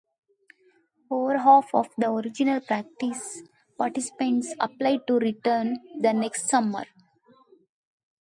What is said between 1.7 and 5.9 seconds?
of the original participants applied to return